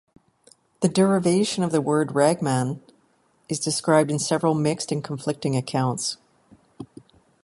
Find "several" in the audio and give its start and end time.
4.17-4.55